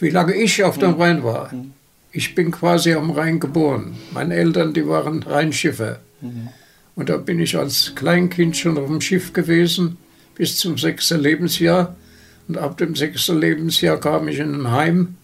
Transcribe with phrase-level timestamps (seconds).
[0.00, 1.52] wie lange ich auf dem Rhein war.
[2.12, 3.96] Ich bin quasi am Rhein geboren.
[4.12, 6.00] Meine Eltern, die waren Rheinschiffer.
[6.96, 9.96] Und da bin ich als Kleinkind schon auf dem Schiff gewesen,
[10.36, 11.96] bis zum sechsten Lebensjahr.
[12.46, 15.16] Und ab dem sechsten Lebensjahr kam ich in ein Heim.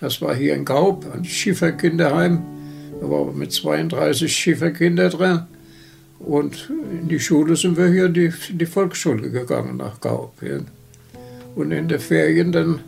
[0.00, 2.42] Das war hier in Gaub, ein Schifferkinderheim.
[3.00, 5.42] Da waren mit 32 Schifferkinder drin.
[6.18, 10.34] Und in die Schule sind wir hier in die, in die Volksschule gegangen nach Gaub.
[11.54, 12.80] Und in den Ferien dann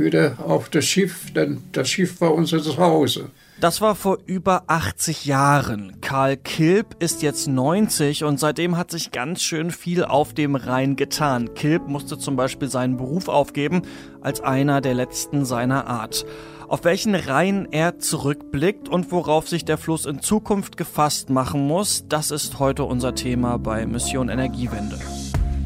[0.00, 3.30] wieder auf das Schiff, denn das Schiff war unser Zuhause.
[3.60, 6.00] Das war vor über 80 Jahren.
[6.00, 10.96] Karl Kilp ist jetzt 90 und seitdem hat sich ganz schön viel auf dem Rhein
[10.96, 11.52] getan.
[11.54, 13.82] Kilp musste zum Beispiel seinen Beruf aufgeben
[14.22, 16.24] als einer der letzten seiner Art.
[16.68, 22.04] Auf welchen Rhein er zurückblickt und worauf sich der Fluss in Zukunft gefasst machen muss,
[22.08, 24.98] das ist heute unser Thema bei Mission Energiewende.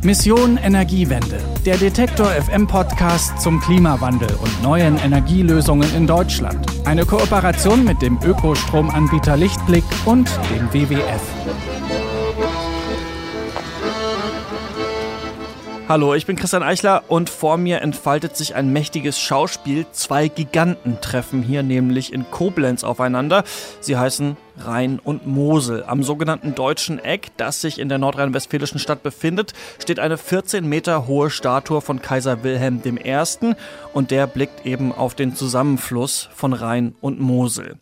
[0.04, 6.66] Mission Energiewende, der Detektor FM Podcast zum Klimawandel und neuen Energielösungen in Deutschland.
[6.84, 11.22] Eine Kooperation mit dem Ökostromanbieter Lichtblick und dem WWF.
[15.88, 19.86] Hallo, ich bin Christian Eichler und vor mir entfaltet sich ein mächtiges Schauspiel.
[19.92, 23.44] Zwei Giganten treffen hier nämlich in Koblenz aufeinander.
[23.80, 25.84] Sie heißen Rhein und Mosel.
[25.86, 29.52] Am sogenannten Deutschen Eck, das sich in der nordrhein-westfälischen Stadt befindet,
[29.82, 33.54] steht eine 14 Meter hohe Statue von Kaiser Wilhelm I.
[33.92, 37.78] und der blickt eben auf den Zusammenfluss von Rhein und Mosel.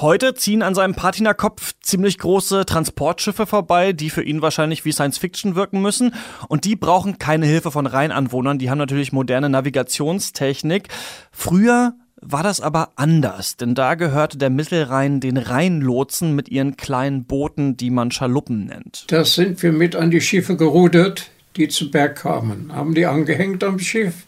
[0.00, 5.18] Heute ziehen an seinem Patinakopf ziemlich große Transportschiffe vorbei, die für ihn wahrscheinlich wie Science
[5.18, 6.14] Fiction wirken müssen.
[6.48, 8.58] Und die brauchen keine Hilfe von Rheinanwohnern.
[8.58, 10.88] Die haben natürlich moderne Navigationstechnik.
[11.30, 11.94] Früher
[12.26, 17.76] war das aber anders, denn da gehörte der Mittelrhein den Rheinlotsen mit ihren kleinen Booten,
[17.76, 19.04] die man Schaluppen nennt.
[19.08, 23.62] Das sind wir mit an die Schiffe gerudert, die zu Berg kamen, haben die angehängt
[23.62, 24.26] am Schiff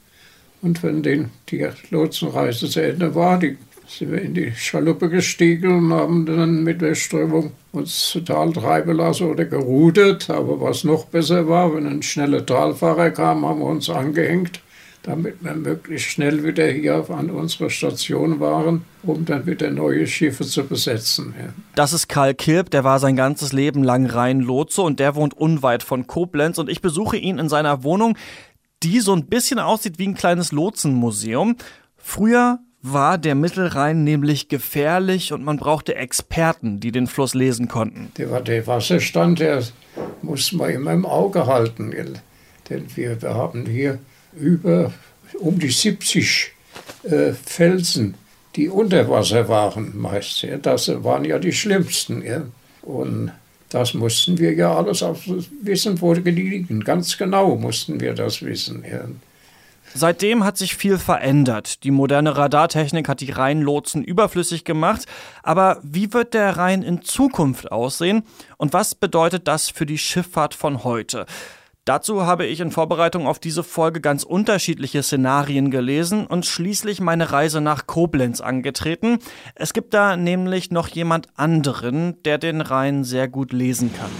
[0.62, 5.70] und wenn den, die Lotsenreise zu Ende war, die, sind wir in die Schaluppe gestiegen
[5.70, 10.28] und haben dann mit der Strömung uns total treiben lassen oder gerudert.
[10.28, 14.60] Aber was noch besser war, wenn ein schneller Talfahrer kam, haben wir uns angehängt
[15.06, 20.44] damit wir möglichst schnell wieder hier an unserer Station waren, um dann wieder neue Schiffe
[20.44, 21.32] zu besetzen.
[21.38, 21.48] Ja.
[21.76, 25.84] Das ist Karl Kilp, der war sein ganzes Leben lang Rhein-Lotse und der wohnt unweit
[25.84, 28.18] von Koblenz und ich besuche ihn in seiner Wohnung,
[28.82, 31.56] die so ein bisschen aussieht wie ein kleines Lotsenmuseum.
[31.96, 38.12] Früher war der Mittelrhein nämlich gefährlich und man brauchte Experten, die den Fluss lesen konnten.
[38.18, 39.62] Der, der Wasserstand, der
[40.22, 41.94] muss man immer im Auge halten.
[42.68, 43.98] Denn wir, wir haben hier
[44.36, 44.92] über
[45.40, 46.52] um die 70
[47.04, 48.14] äh, Felsen,
[48.54, 50.42] die unter Wasser waren meist.
[50.42, 50.56] Ja.
[50.56, 52.22] Das waren ja die schlimmsten.
[52.24, 52.42] Ja.
[52.82, 53.32] Und
[53.70, 55.18] das mussten wir ja alles auch
[55.62, 56.80] wissen, wo die liegen.
[56.80, 58.84] Ganz genau mussten wir das wissen.
[58.88, 59.04] Ja.
[59.94, 61.82] Seitdem hat sich viel verändert.
[61.84, 65.06] Die moderne Radartechnik hat die Rheinlotsen überflüssig gemacht.
[65.42, 68.22] Aber wie wird der Rhein in Zukunft aussehen?
[68.56, 71.26] Und was bedeutet das für die Schifffahrt von heute?
[71.86, 77.30] Dazu habe ich in Vorbereitung auf diese Folge ganz unterschiedliche Szenarien gelesen und schließlich meine
[77.30, 79.20] Reise nach Koblenz angetreten.
[79.54, 84.10] Es gibt da nämlich noch jemand anderen, der den Rhein sehr gut lesen kann.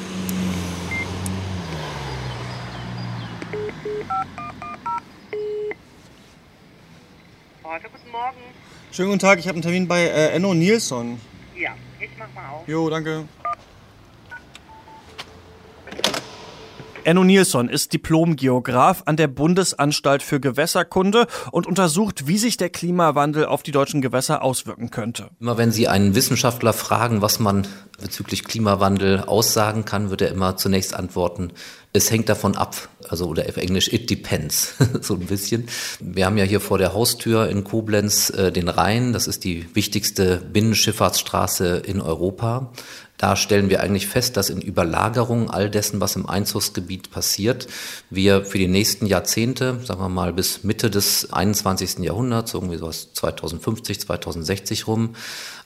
[7.65, 8.37] Heute, guten Morgen.
[8.93, 11.21] Schönen guten Tag, ich habe einen Termin bei äh, Enno Nilsson.
[11.59, 12.69] Ja, ich mach mal auf.
[12.69, 13.25] Jo, danke.
[17.07, 23.47] Enno Nilsson ist Diplomgeograf an der Bundesanstalt für Gewässerkunde und untersucht, wie sich der Klimawandel
[23.47, 25.31] auf die deutschen Gewässer auswirken könnte.
[25.39, 27.65] Immer wenn Sie einen Wissenschaftler fragen, was man
[28.01, 31.53] bezüglich Klimawandel aussagen kann, wird er immer zunächst antworten,
[31.97, 32.77] es hängt davon ab,
[33.09, 35.69] also oder auf Englisch it depends, so ein bisschen.
[36.01, 39.75] Wir haben ja hier vor der Haustür in Koblenz äh, den Rhein, das ist die
[39.75, 42.73] wichtigste Binnenschifffahrtsstraße in Europa.
[43.17, 47.67] Da stellen wir eigentlich fest, dass in Überlagerung all dessen, was im Einzugsgebiet passiert,
[48.11, 52.01] wir für die nächsten Jahrzehnte, sagen wir mal bis Mitte des 21.
[52.01, 55.15] Jahrhunderts, irgendwie so 2050, 2060 rum,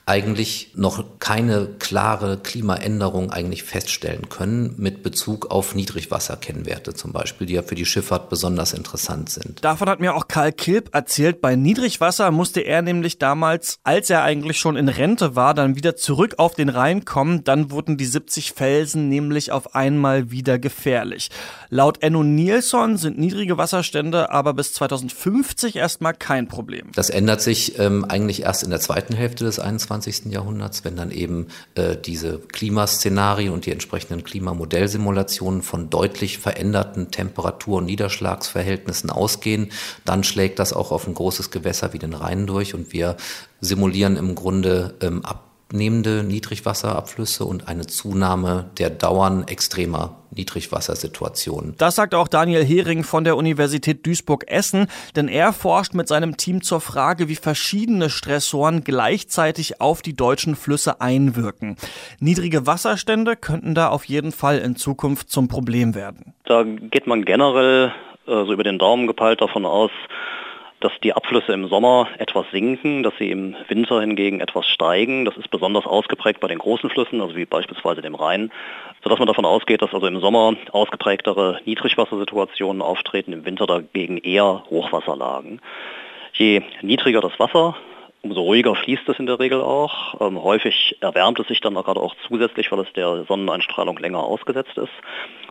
[0.07, 7.55] eigentlich noch keine klare Klimaänderung eigentlich feststellen können mit Bezug auf Niedrigwasserkennwerte zum Beispiel, die
[7.55, 9.65] ja für die Schifffahrt besonders interessant sind.
[9.65, 11.41] Davon hat mir auch Karl Kilp erzählt.
[11.41, 15.97] Bei Niedrigwasser musste er nämlich damals, als er eigentlich schon in Rente war, dann wieder
[15.97, 17.45] zurück auf den Rhein kommen.
[17.45, 21.31] Dann wurden die 70 Felsen nämlich auf einmal wieder gefährlich.
[21.69, 26.89] Laut Enno Nilsson sind niedrige Wasserstände aber bis 2050 erstmal kein Problem.
[26.95, 29.90] Das ändert sich ähm, eigentlich erst in der zweiten Hälfte des 21.
[29.91, 30.33] 21.
[30.33, 37.79] Jahrhunderts, wenn dann eben äh, diese Klimaszenarien und die entsprechenden Klimamodellsimulationen von deutlich veränderten Temperatur-
[37.79, 39.71] und Niederschlagsverhältnissen ausgehen,
[40.05, 43.17] dann schlägt das auch auf ein großes Gewässer wie den Rhein durch und wir
[43.61, 51.77] simulieren im Grunde ähm, ab abnehmende Niedrigwasserabflüsse und eine Zunahme der Dauern extremer Niedrigwassersituationen.
[51.79, 56.63] Das sagt auch Daniel Hering von der Universität Duisburg-Essen, denn er forscht mit seinem Team
[56.63, 61.77] zur Frage, wie verschiedene Stressoren gleichzeitig auf die deutschen Flüsse einwirken.
[62.19, 66.35] Niedrige Wasserstände könnten da auf jeden Fall in Zukunft zum Problem werden.
[66.47, 67.93] Da geht man generell
[68.27, 69.93] äh, so über den Daumen gepeilt davon aus,
[70.81, 75.27] dass die Abflüsse im Sommer etwas sinken, dass sie im Winter hingegen etwas steigen.
[75.27, 78.51] Das ist besonders ausgeprägt bei den großen Flüssen, also wie beispielsweise dem Rhein,
[79.03, 84.65] sodass man davon ausgeht, dass also im Sommer ausgeprägtere Niedrigwassersituationen auftreten, im Winter dagegen eher
[84.71, 85.61] Hochwasserlagen.
[86.33, 87.77] Je niedriger das Wasser,
[88.23, 90.21] umso ruhiger fließt es in der Regel auch.
[90.21, 94.21] Ähm, häufig erwärmt es sich dann auch gerade auch zusätzlich, weil es der Sonneneinstrahlung länger
[94.21, 94.93] ausgesetzt ist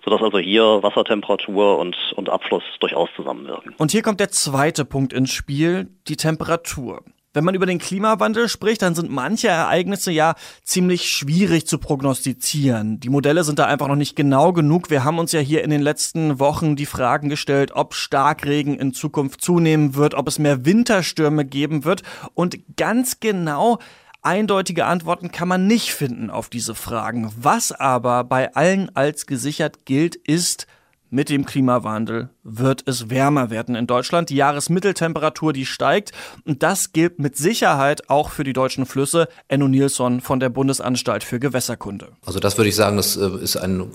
[0.03, 3.75] sodass also hier Wassertemperatur und, und Abfluss durchaus zusammenwirken.
[3.77, 7.03] Und hier kommt der zweite Punkt ins Spiel, die Temperatur.
[7.31, 10.33] Wenn man über den Klimawandel spricht, dann sind manche Ereignisse ja
[10.63, 12.99] ziemlich schwierig zu prognostizieren.
[12.99, 14.89] Die Modelle sind da einfach noch nicht genau genug.
[14.89, 18.93] Wir haben uns ja hier in den letzten Wochen die Fragen gestellt, ob Starkregen in
[18.93, 22.01] Zukunft zunehmen wird, ob es mehr Winterstürme geben wird.
[22.33, 23.77] Und ganz genau
[24.21, 27.31] Eindeutige Antworten kann man nicht finden auf diese Fragen.
[27.37, 30.67] Was aber bei allen als gesichert gilt, ist,
[31.09, 34.29] mit dem Klimawandel wird es wärmer werden in Deutschland.
[34.29, 36.11] Die Jahresmitteltemperatur, die steigt.
[36.45, 39.27] Und das gilt mit Sicherheit auch für die deutschen Flüsse.
[39.47, 42.09] Enno Nilsson von der Bundesanstalt für Gewässerkunde.
[42.25, 43.89] Also das würde ich sagen, das äh, ist ein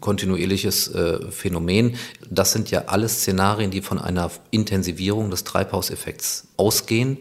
[0.00, 1.96] kontinuierliches äh, Phänomen.
[2.30, 7.18] Das sind ja alle Szenarien, die von einer Intensivierung des Treibhauseffekts ausgehen.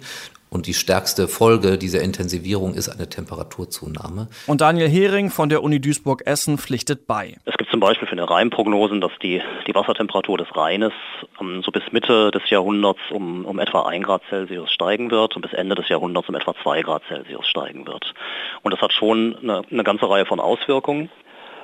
[0.49, 4.29] Und die stärkste Folge dieser Intensivierung ist eine Temperaturzunahme.
[4.47, 7.37] Und Daniel Hering von der Uni Duisburg-Essen pflichtet bei.
[7.43, 10.93] Es zum Beispiel für eine Rheinprognosen, dass die, die Wassertemperatur des Rheines
[11.37, 15.43] um, so bis Mitte des Jahrhunderts um, um etwa 1 Grad Celsius steigen wird und
[15.43, 18.15] bis Ende des Jahrhunderts um etwa 2 Grad Celsius steigen wird.
[18.63, 21.11] Und das hat schon eine, eine ganze Reihe von Auswirkungen.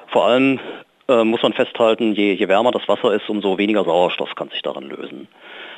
[0.05, 0.59] Vor allem
[1.07, 4.61] äh, muss man festhalten, je, je wärmer das Wasser ist, umso weniger Sauerstoff kann sich
[4.61, 5.27] darin lösen.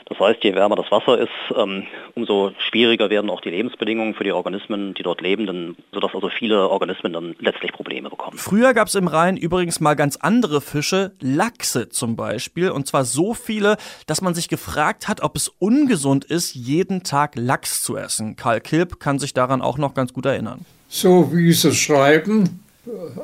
[0.08, 4.24] Das heißt, je wärmer das Wasser ist, ähm, umso schwieriger werden auch die Lebensbedingungen für
[4.24, 8.38] die Organismen, die dort leben, sodass also viele Organismen dann letztlich Probleme bekommen.
[8.38, 13.04] Früher gab es im Rhein übrigens mal ganz andere Fische, Lachse zum Beispiel, und zwar
[13.04, 17.98] so viele, dass man sich gefragt hat, ob es ungesund ist, jeden Tag Lachs zu
[17.98, 18.36] essen.
[18.36, 20.66] Karl Kilp kann sich daran auch noch ganz gut erinnern.
[20.88, 22.64] So wie Sie schreiben,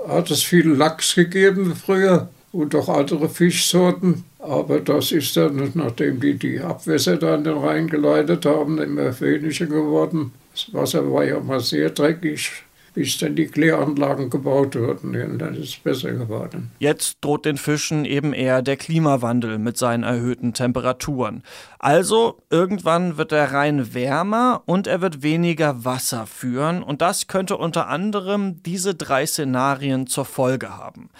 [0.07, 4.23] hat es viel Lachs gegeben früher und auch andere Fischsorten.
[4.41, 9.19] Aber das ist dann, nachdem die die Abwässer da in den Rhein geleitet haben, immer
[9.21, 10.31] weniger geworden.
[10.53, 12.51] Das Wasser war ja mal sehr dreckig,
[12.95, 15.15] bis dann die Kläranlagen gebaut wurden.
[15.15, 16.71] Und dann ist es besser geworden.
[16.79, 21.43] Jetzt droht den Fischen eben eher der Klimawandel mit seinen erhöhten Temperaturen.
[21.77, 26.81] Also, irgendwann wird der Rhein wärmer und er wird weniger Wasser führen.
[26.81, 31.11] Und das könnte unter anderem diese drei Szenarien zur Folge haben.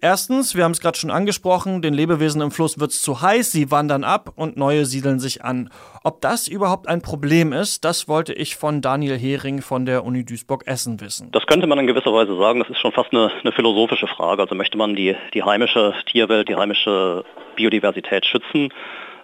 [0.00, 3.50] Erstens, wir haben es gerade schon angesprochen, den Lebewesen im Fluss wird es zu heiß,
[3.50, 5.70] sie wandern ab und neue siedeln sich an.
[6.04, 10.24] Ob das überhaupt ein Problem ist, das wollte ich von Daniel Hering von der Uni
[10.24, 11.32] Duisburg-Essen wissen.
[11.32, 14.42] Das könnte man in gewisser Weise sagen, das ist schon fast eine, eine philosophische Frage.
[14.42, 17.24] Also möchte man die, die heimische Tierwelt, die heimische
[17.56, 18.68] Biodiversität schützen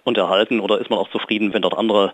[0.03, 2.13] und erhalten oder ist man auch zufrieden, wenn dort andere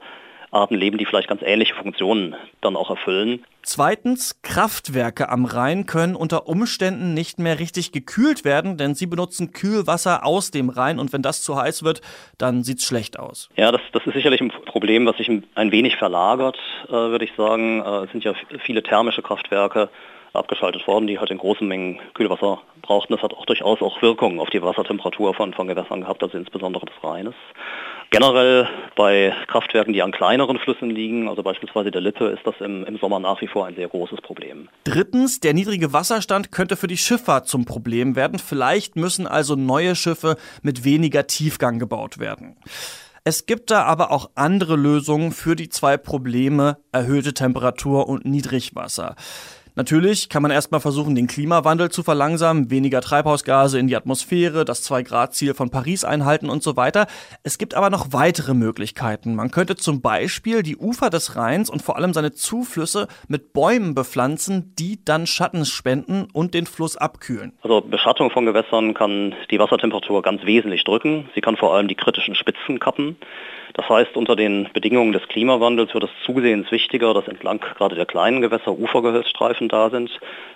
[0.52, 3.46] Arten leben, die vielleicht ganz ähnliche Funktionen dann auch erfüllen.
[3.64, 9.54] Zweitens, Kraftwerke am Rhein können unter Umständen nicht mehr richtig gekühlt werden, denn sie benutzen
[9.54, 12.02] Kühlwasser aus dem Rhein und wenn das zu heiß wird,
[12.38, 13.50] dann sieht es schlecht aus.
[13.56, 17.32] Ja, das, das ist sicherlich ein Problem, was sich ein wenig verlagert, äh, würde ich
[17.38, 17.82] sagen.
[17.82, 18.34] Äh, es sind ja
[18.66, 19.90] viele thermische Kraftwerke
[20.34, 23.14] abgeschaltet worden, die halt in großen Mengen Kühlwasser brauchten.
[23.14, 26.86] Das hat auch durchaus auch Wirkungen auf die Wassertemperatur von, von Gewässern gehabt, also insbesondere
[26.86, 27.36] des Rheines.
[28.14, 32.84] Generell bei Kraftwerken, die an kleineren Flüssen liegen, also beispielsweise der Lippe, ist das im,
[32.84, 34.68] im Sommer nach wie vor ein sehr großes Problem.
[34.84, 38.38] Drittens, der niedrige Wasserstand könnte für die Schifffahrt zum Problem werden.
[38.38, 42.58] Vielleicht müssen also neue Schiffe mit weniger Tiefgang gebaut werden.
[43.24, 49.16] Es gibt da aber auch andere Lösungen für die zwei Probleme erhöhte Temperatur und Niedrigwasser.
[49.82, 54.88] Natürlich kann man erstmal versuchen, den Klimawandel zu verlangsamen, weniger Treibhausgase in die Atmosphäre, das
[54.88, 57.08] 2-Grad-Ziel von Paris einhalten und so weiter.
[57.42, 59.34] Es gibt aber noch weitere Möglichkeiten.
[59.34, 63.96] Man könnte zum Beispiel die Ufer des Rheins und vor allem seine Zuflüsse mit Bäumen
[63.96, 67.54] bepflanzen, die dann Schatten spenden und den Fluss abkühlen.
[67.64, 71.28] Also Beschattung von Gewässern kann die Wassertemperatur ganz wesentlich drücken.
[71.34, 73.18] Sie kann vor allem die kritischen Spitzen kappen.
[73.74, 78.06] Das heißt, unter den Bedingungen des Klimawandels wird es zusehends wichtiger, dass entlang gerade der
[78.06, 80.10] kleinen Gewässer Ufergehölzstreifen da sind,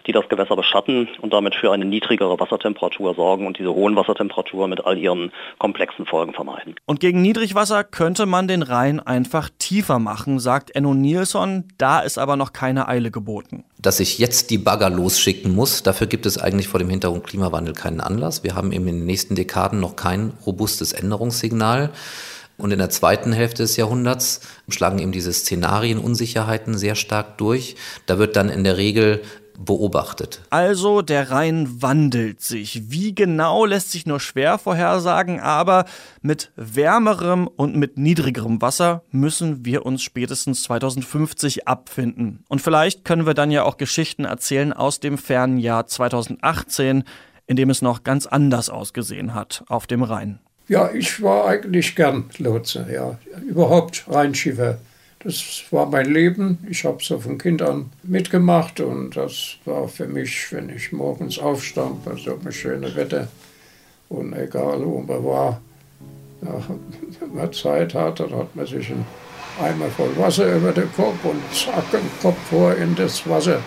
[0.07, 4.69] die das Gewässer beschatten und damit für eine niedrigere Wassertemperatur sorgen und diese hohen Wassertemperaturen
[4.69, 6.75] mit all ihren komplexen Folgen vermeiden.
[6.85, 11.65] Und gegen Niedrigwasser könnte man den Rhein einfach tiefer machen, sagt Enno Nilsson.
[11.77, 13.63] Da ist aber noch keine Eile geboten.
[13.77, 17.73] Dass ich jetzt die Bagger losschicken muss, dafür gibt es eigentlich vor dem Hintergrund Klimawandel
[17.73, 18.43] keinen Anlass.
[18.43, 21.91] Wir haben eben in den nächsten Dekaden noch kein robustes Änderungssignal.
[22.57, 27.75] Und in der zweiten Hälfte des Jahrhunderts schlagen eben diese Szenarien Unsicherheiten sehr stark durch.
[28.05, 29.21] Da wird dann in der Regel
[29.57, 30.41] beobachtet.
[30.49, 32.91] Also der Rhein wandelt sich.
[32.91, 35.85] Wie genau lässt sich nur schwer vorhersagen, aber
[36.21, 42.43] mit wärmerem und mit niedrigerem Wasser müssen wir uns spätestens 2050 abfinden.
[42.49, 47.03] Und vielleicht können wir dann ja auch Geschichten erzählen aus dem fernen Jahr 2018,
[47.47, 50.39] in dem es noch ganz anders ausgesehen hat auf dem Rhein.
[50.67, 53.19] Ja, ich war eigentlich gern Lotse, ja.
[53.47, 54.79] Überhaupt Rheinschiffer.
[55.19, 56.59] Das war mein Leben.
[56.69, 61.39] Ich habe so von Kind an mitgemacht und das war für mich, wenn ich morgens
[61.39, 63.27] aufstand, bei so einem schönen Wetter
[64.09, 65.61] und egal wo man war,
[66.41, 66.63] ja,
[67.19, 69.05] wenn man Zeit hatte, dann hat man sich einen
[69.61, 73.61] Eimer voll Wasser über den Kopf und zack, den Kopf vor in das Wasser.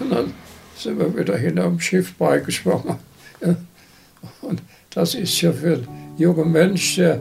[0.00, 0.34] Und dann
[0.76, 2.96] sind wir wieder hinterm Schiff beigeschwommen.
[4.42, 5.82] Und das ist ja für
[6.16, 7.20] junger Mensch, der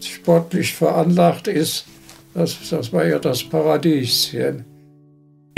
[0.00, 1.86] sportlich veranlagt ist,
[2.34, 4.32] das, das war ja das Paradies.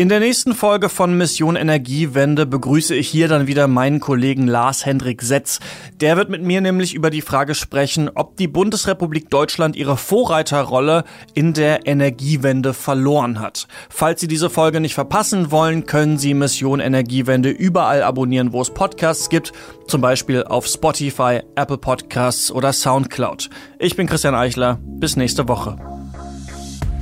[0.01, 4.87] In der nächsten Folge von Mission Energiewende begrüße ich hier dann wieder meinen Kollegen Lars
[4.87, 5.61] Hendrik Setz.
[6.01, 11.05] Der wird mit mir nämlich über die Frage sprechen, ob die Bundesrepublik Deutschland ihre Vorreiterrolle
[11.35, 13.69] in der Energiewende verloren hat.
[13.91, 18.73] Falls Sie diese Folge nicht verpassen wollen, können Sie Mission Energiewende überall abonnieren, wo es
[18.73, 19.53] Podcasts gibt,
[19.87, 23.51] zum Beispiel auf Spotify, Apple Podcasts oder Soundcloud.
[23.79, 24.79] Ich bin Christian Eichler.
[24.83, 26.00] Bis nächste Woche.